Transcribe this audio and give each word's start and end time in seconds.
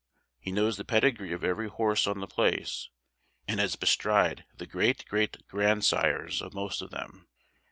He 0.39 0.51
knows 0.51 0.77
the 0.77 0.83
pedigree 0.83 1.31
of 1.31 1.43
every 1.43 1.67
horse 1.69 2.07
on 2.07 2.21
the 2.21 2.27
place, 2.27 2.89
and 3.47 3.59
has 3.59 3.75
bestrid 3.75 4.45
the 4.57 4.65
great 4.65 5.05
great 5.07 5.37
grandsires 5.47 6.41
of 6.41 6.55
most 6.55 6.81
of 6.81 6.89
them. 6.89 7.27